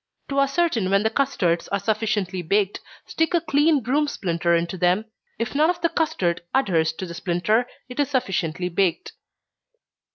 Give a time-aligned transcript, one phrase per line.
[0.29, 5.05] To ascertain when the custards are sufficiently baked, stick a clean broom splinter into them
[5.37, 9.11] if none of the custard adheres to the splinter, it is sufficiently baked.